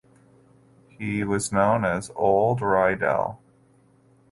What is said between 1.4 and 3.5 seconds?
known as "Old Riedel".